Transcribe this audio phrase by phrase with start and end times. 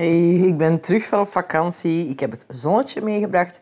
[0.00, 2.08] Hey, ik ben terug van op vakantie.
[2.08, 3.60] Ik heb het zonnetje meegebracht.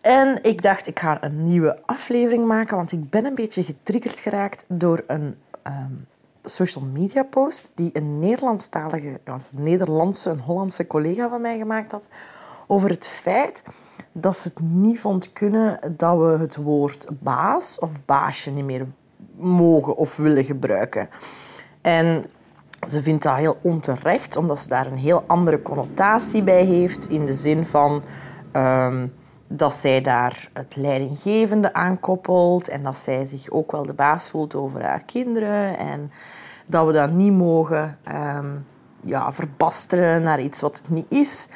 [0.00, 4.18] En ik dacht, ik ga een nieuwe aflevering maken, want ik ben een beetje getriggerd
[4.18, 5.92] geraakt door een ehm,
[6.44, 9.20] social media post die een Nederlandstalige,
[9.56, 12.08] Nederlandse, een Hollandse collega van mij gemaakt had
[12.66, 13.64] over het feit
[14.12, 18.86] dat ze het niet vond kunnen dat we het woord baas of baasje niet meer
[19.36, 21.08] mogen of willen gebruiken.
[21.80, 22.24] En
[22.88, 27.08] ze vindt dat heel onterecht, omdat ze daar een heel andere connotatie bij heeft.
[27.08, 28.02] In de zin van
[28.52, 29.06] ehm,
[29.48, 34.28] dat zij daar het leidinggevende aan koppelt en dat zij zich ook wel de baas
[34.28, 35.78] voelt over haar kinderen.
[35.78, 36.10] En
[36.66, 38.66] dat we dat niet mogen um,
[39.00, 41.48] ja, verbasteren naar iets wat het niet is.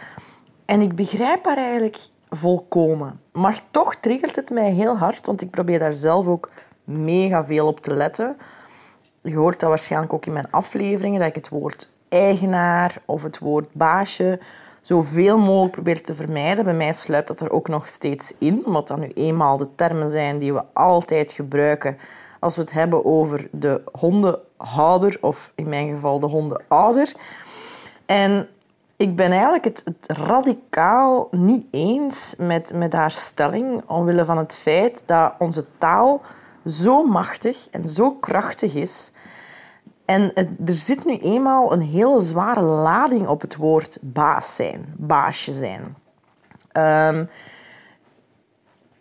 [0.65, 1.99] En ik begrijp haar eigenlijk
[2.31, 3.21] volkomen.
[3.33, 6.51] Maar toch triggert het mij heel hard, want ik probeer daar zelf ook
[6.85, 8.37] mega veel op te letten.
[9.27, 13.39] Je hoort dat waarschijnlijk ook in mijn afleveringen, dat ik het woord eigenaar of het
[13.39, 14.41] woord baasje
[14.81, 16.65] zoveel mogelijk probeer te vermijden.
[16.65, 20.11] Bij mij sluit dat er ook nog steeds in, omdat dat nu eenmaal de termen
[20.11, 21.99] zijn die we altijd gebruiken
[22.41, 27.13] als we het hebben over de hondenhouder of in mijn geval de hondenouder.
[28.07, 28.49] En
[28.97, 35.03] ik ben eigenlijk het, radicaal niet eens met, met haar stelling omwille van het feit
[35.07, 36.23] dat onze taal
[36.67, 39.13] zo machtig en zo krachtig is.
[40.05, 45.53] En er zit nu eenmaal een hele zware lading op het woord baas zijn, baasje
[45.53, 45.97] zijn.
[46.73, 47.29] Um,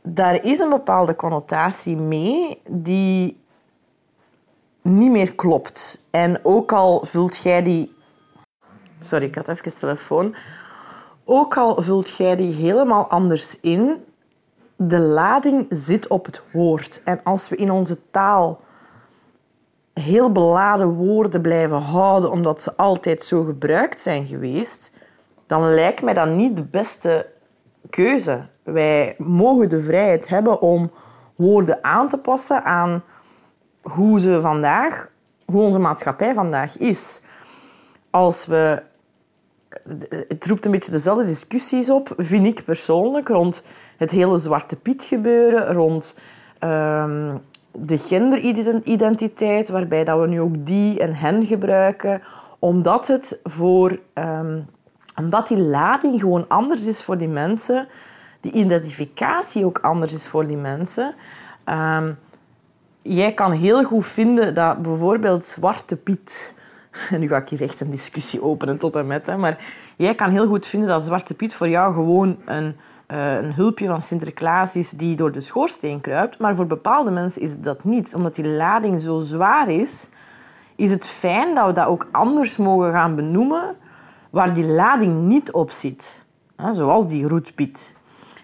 [0.01, 3.41] daar is een bepaalde connotatie mee die
[4.81, 6.07] niet meer klopt.
[6.11, 7.95] En ook al vult jij die...
[8.99, 10.35] Sorry, ik had even telefoon.
[11.25, 14.03] Ook al vult jij die helemaal anders in,
[14.75, 17.01] de lading zit op het woord.
[17.03, 18.59] En als we in onze taal
[19.93, 24.91] heel beladen woorden blijven houden omdat ze altijd zo gebruikt zijn geweest,
[25.47, 27.27] dan lijkt mij dat niet de beste
[27.89, 28.45] keuze.
[28.63, 30.91] Wij mogen de vrijheid hebben om
[31.35, 33.03] woorden aan te passen aan
[33.81, 35.09] hoe ze vandaag,
[35.45, 37.21] hoe onze maatschappij vandaag is.
[38.09, 38.83] Als we
[40.27, 43.63] het roept een beetje dezelfde discussies op, vind ik persoonlijk, rond
[43.97, 46.17] het hele Zwarte Piet gebeuren, rond
[46.59, 47.41] um,
[47.73, 52.21] de genderidentiteit, waarbij dat we nu ook die en hen gebruiken,
[52.59, 54.65] omdat, het voor, um,
[55.15, 57.87] omdat die lading gewoon anders is voor die mensen,
[58.39, 61.15] die identificatie ook anders is voor die mensen.
[61.65, 62.17] Um,
[63.01, 66.53] jij kan heel goed vinden dat bijvoorbeeld Zwarte Piet...
[67.09, 69.25] En nu ga ik hier echt een discussie openen tot en met.
[69.25, 69.57] Hè, maar
[69.95, 72.75] jij kan heel goed vinden dat Zwarte Piet voor jou gewoon een
[73.13, 76.37] uh, een hulpje van Sinterklaas is die door de schoorsteen kruipt.
[76.37, 78.15] Maar voor bepaalde mensen is dat niet.
[78.15, 80.09] Omdat die lading zo zwaar is,
[80.75, 83.75] is het fijn dat we dat ook anders mogen gaan benoemen
[84.29, 86.25] waar die lading niet op zit.
[86.71, 87.95] Zoals die roetpiet.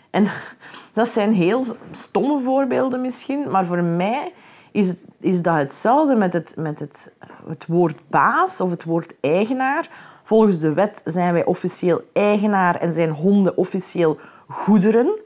[0.10, 0.28] En
[0.94, 4.34] dat zijn heel stomme voorbeelden misschien, maar voor mij
[4.72, 7.14] is, is dat hetzelfde met, het, met het,
[7.48, 9.90] het woord baas of het woord eigenaar.
[10.30, 14.18] Volgens de wet zijn wij officieel eigenaar en zijn honden officieel
[14.48, 15.20] goederen.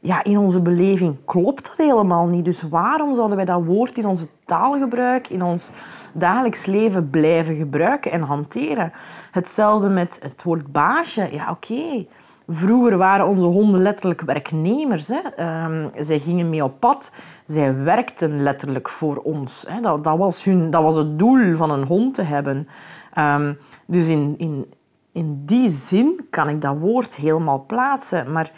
[0.00, 2.44] Ja, in onze beleving klopt dat helemaal niet.
[2.44, 5.70] Dus waarom zouden wij dat woord in onze taalgebruik, in ons
[6.12, 8.92] dagelijks leven blijven gebruiken en hanteren?
[9.30, 11.28] Hetzelfde met het woord baasje.
[11.32, 12.06] Ja, oké.
[12.48, 15.08] Vroeger waren onze honden letterlijk werknemers.
[15.08, 15.20] Hè.
[15.64, 17.12] Um, zij gingen mee op pad.
[17.44, 19.64] Zij werkten letterlijk voor ons.
[19.68, 19.80] Hè.
[19.80, 22.68] Dat, dat, was hun, dat was het doel van een hond te hebben.
[23.18, 24.72] Um, dus in, in,
[25.12, 28.32] in die zin kan ik dat woord helemaal plaatsen.
[28.32, 28.52] Maar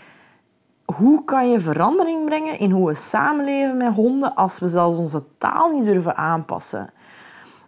[0.85, 5.23] hoe kan je verandering brengen in hoe we samenleven met honden als we zelfs onze
[5.39, 6.91] taal niet durven aanpassen?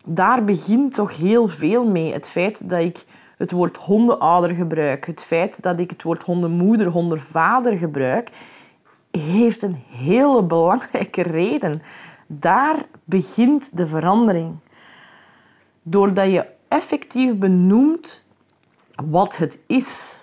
[0.07, 2.13] Daar begint toch heel veel mee.
[2.13, 3.05] Het feit dat ik
[3.37, 8.31] het woord hondenouder gebruik, het feit dat ik het woord hondenmoeder, hondenvader gebruik,
[9.11, 11.83] heeft een hele belangrijke reden.
[12.27, 14.55] Daar begint de verandering.
[15.83, 18.23] Doordat je effectief benoemt
[19.11, 20.21] wat het is.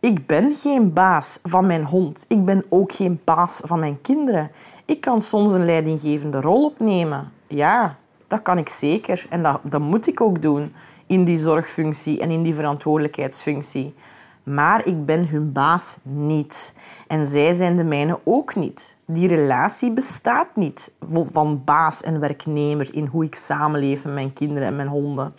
[0.00, 2.24] Ik ben geen baas van mijn hond.
[2.28, 4.50] Ik ben ook geen baas van mijn kinderen.
[4.84, 7.32] Ik kan soms een leidinggevende rol opnemen.
[7.46, 7.96] Ja,
[8.26, 9.26] dat kan ik zeker.
[9.28, 10.72] En dat, dat moet ik ook doen
[11.06, 13.94] in die zorgfunctie en in die verantwoordelijkheidsfunctie.
[14.42, 16.74] Maar ik ben hun baas niet.
[17.06, 18.96] En zij zijn de mijne ook niet.
[19.04, 20.92] Die relatie bestaat niet
[21.32, 25.34] van baas en werknemer in hoe ik samenleef met mijn kinderen en mijn honden.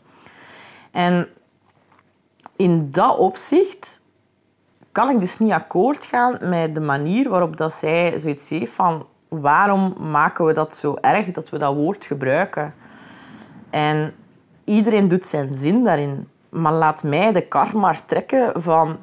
[0.91, 1.27] En
[2.55, 4.01] in dat opzicht
[4.91, 9.05] kan ik dus niet akkoord gaan met de manier waarop dat zij zoiets heeft van
[9.27, 12.73] waarom maken we dat zo erg dat we dat woord gebruiken?
[13.69, 14.13] En
[14.63, 16.27] iedereen doet zijn zin daarin.
[16.49, 18.97] maar laat mij de kar maar trekken van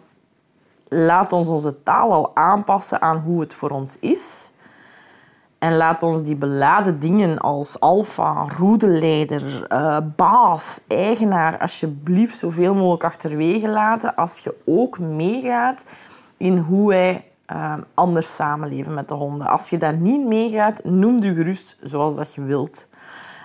[0.88, 4.52] laat ons onze taal al aanpassen aan hoe het voor ons is.
[5.58, 13.04] En laat ons die beladen dingen als alfa, roedeleider, uh, baas, eigenaar alsjeblieft zoveel mogelijk
[13.04, 15.86] achterwege laten als je ook meegaat
[16.36, 19.46] in hoe wij uh, anders samenleven met de honden.
[19.46, 22.88] Als je daar niet meegaat, noem je gerust zoals dat je wilt.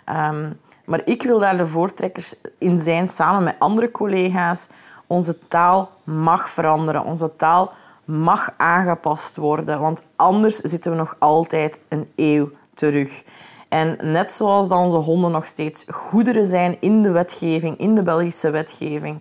[0.10, 4.70] Um, maar ik wil daar de voortrekkers in zijn samen met andere collega's.
[5.08, 7.04] Onze taal mag veranderen.
[7.04, 7.72] Onze taal
[8.06, 9.80] mag aangepast worden.
[9.80, 13.24] Want anders zitten we nog altijd een eeuw terug.
[13.70, 18.02] En net zoals dat onze honden nog steeds goederen zijn in de wetgeving, in de
[18.02, 19.20] Belgische wetgeving.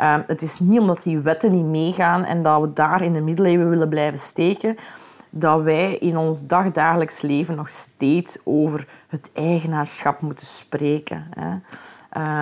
[0.00, 3.20] Uh, het is niet omdat die wetten niet meegaan en dat we daar in de
[3.20, 4.76] middeleeuwen willen blijven steken,
[5.30, 11.26] dat wij in ons dagdagelijks leven nog steeds over het eigenaarschap moeten spreken.
[11.30, 11.54] Hè.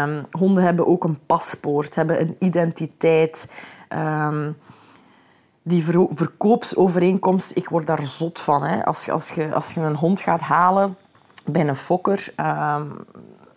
[0.02, 3.52] Um, honden hebben ook een paspoort, hebben een identiteit.
[3.88, 4.56] Um,
[5.70, 8.62] die ver verkoopsovereenkomst, ik word daar zot van.
[8.62, 8.84] Hè.
[8.84, 10.96] Als, als, je, als je een hond gaat halen
[11.44, 12.96] bij een fokker, um,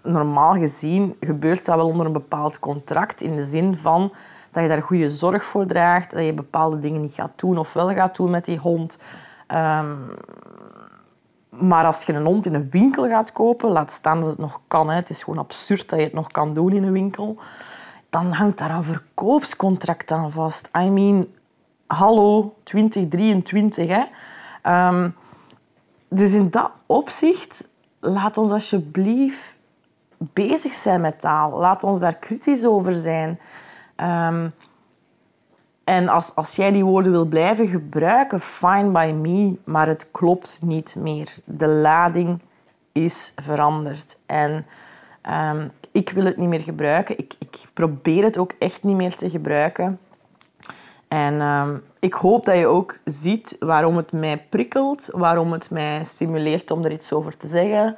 [0.01, 3.21] normaal gezien gebeurt dat wel onder een bepaald contract.
[3.21, 4.13] In de zin van
[4.51, 7.73] dat je daar goede zorg voor draagt, dat je bepaalde dingen niet gaat doen of
[7.73, 8.99] wel gaat doen met die hond.
[9.47, 9.97] Um,
[11.49, 14.61] maar als je een hond in een winkel gaat kopen, laat staan dat het nog
[14.67, 14.95] kan, hè.
[14.95, 17.37] het is gewoon absurd dat je het nog kan doen in een winkel,
[18.09, 20.69] dan hangt daar een verkoopscontract aan vast.
[20.77, 21.27] I mean,
[21.87, 23.87] hallo, 2023.
[23.87, 24.03] Hè.
[24.87, 25.15] Um,
[26.07, 27.69] dus in dat opzicht,
[27.99, 29.55] laat ons alsjeblieft
[30.17, 31.59] bezig zijn met taal.
[31.59, 33.39] Laat ons daar kritisch over zijn.
[33.97, 34.53] Um,
[35.83, 40.59] en als, als jij die woorden wil blijven gebruiken, fine by me, maar het klopt
[40.61, 41.35] niet meer.
[41.45, 42.39] De lading
[42.91, 44.17] is veranderd.
[44.25, 44.65] En
[45.29, 47.17] um, ik wil het niet meer gebruiken.
[47.17, 49.99] Ik, ik probeer het ook echt niet meer te gebruiken.
[51.13, 56.03] En um, ik hoop dat je ook ziet waarom het mij prikkelt, waarom het mij
[56.03, 57.97] stimuleert om er iets over te zeggen.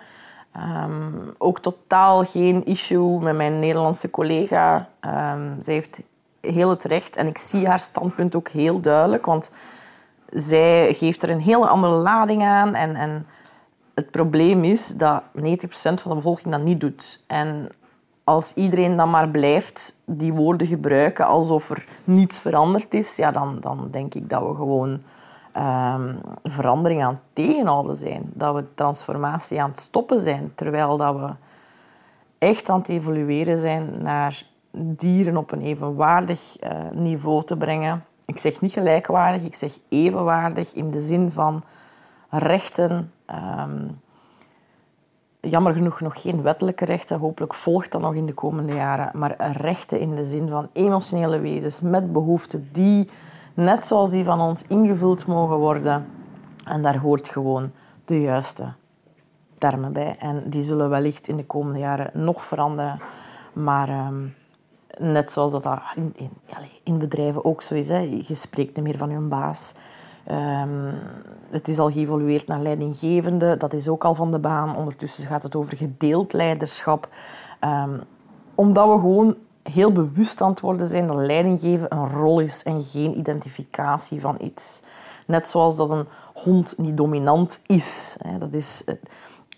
[0.57, 4.89] Um, ook totaal geen issue met mijn Nederlandse collega.
[5.01, 6.01] Um, zij heeft
[6.41, 9.51] heel het recht en ik zie haar standpunt ook heel duidelijk, want
[10.29, 12.75] zij geeft er een hele andere lading aan.
[12.75, 13.27] En, en
[13.93, 15.41] het probleem is dat 90%
[15.73, 17.23] van de bevolking dat niet doet.
[17.27, 17.69] En
[18.25, 23.57] als iedereen dan maar blijft die woorden gebruiken alsof er niets veranderd is, ja, dan,
[23.59, 25.01] dan denk ik dat we gewoon
[25.57, 28.31] um, verandering aan het tegenhouden zijn.
[28.33, 31.29] Dat we transformatie aan het stoppen zijn, terwijl dat we
[32.37, 38.05] echt aan het evolueren zijn naar dieren op een evenwaardig uh, niveau te brengen.
[38.25, 41.63] Ik zeg niet gelijkwaardig, ik zeg evenwaardig in de zin van
[42.29, 43.11] rechten.
[43.59, 44.03] Um,
[45.49, 47.19] jammer genoeg nog geen wettelijke rechten.
[47.19, 49.11] Hopelijk volgt dat nog in de komende jaren.
[49.13, 53.09] Maar rechten in de zin van emotionele wezens met behoeften die,
[53.53, 56.07] net zoals die van ons, ingevuld mogen worden.
[56.67, 57.71] En daar hoort gewoon
[58.05, 58.73] de juiste
[59.57, 60.15] termen bij.
[60.19, 62.99] En die zullen wellicht in de komende jaren nog veranderen.
[63.53, 64.33] Maar um,
[64.97, 65.65] net zoals dat,
[65.95, 66.29] in, in,
[66.83, 67.89] in, bedrijven ook zo is.
[67.89, 67.99] Hè.
[68.27, 69.73] Je spreekt niet meer van je baas.
[70.31, 70.93] Um,
[71.49, 73.57] het is al geëvolueerd naar leidinggevende.
[73.57, 74.75] Dat is ook al van de baan.
[74.75, 77.09] Ondertussen gaat het over gedeeld leiderschap.
[77.61, 78.01] Um,
[78.55, 82.83] omdat we gewoon heel bewust aan het worden zijn dat leidinggeven een rol is en
[82.83, 84.81] geen identificatie van iets.
[85.27, 88.17] Net zoals dat een hond niet dominant is.
[88.39, 88.83] Dat is,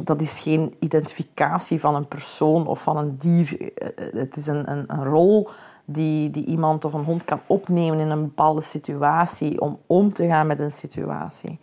[0.03, 3.72] dat is geen identificatie van een persoon of van een dier.
[3.96, 5.50] Het is een, een, een rol
[5.89, 10.27] die, die iemand of een hond kan opnemen in een bepaalde situatie om om te
[10.27, 11.60] gaan met een situatie.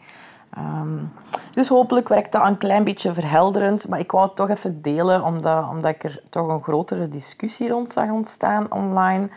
[0.58, 1.12] Um,
[1.52, 5.22] dus hopelijk werkt dat een klein beetje verhelderend, maar ik wou het toch even delen
[5.22, 9.28] omdat, omdat ik er toch een grotere discussie rond zag ontstaan online.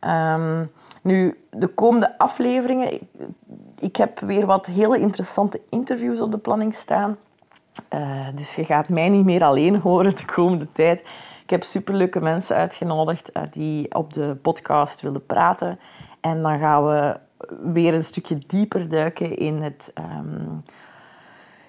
[0.00, 0.70] Um,
[1.02, 3.02] nu, de komende afleveringen, ik,
[3.78, 7.16] ik, heb weer wat hele interessante interviews op de planning staan.
[7.94, 11.04] Uh, dus je gaat mij niet meer alleen horen de komende tijd.
[11.44, 15.78] Ik heb superleuke mensen uitgenodigd uh, die op de podcast willen praten.
[16.20, 17.16] En dan gaan we
[17.72, 20.62] weer een stukje dieper duiken in het, um,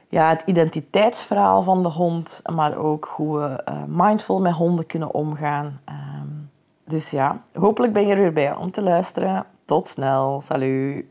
[0.08, 5.14] ja, het identiteitsverhaal van de hond, maar ook hoe we uh, mindful met honden kunnen
[5.14, 5.80] omgaan.
[5.90, 6.50] Um,
[6.86, 9.46] dus ja, hopelijk ben je er weer bij om te luisteren.
[9.66, 10.42] Tot snel.
[10.42, 11.06] Salut.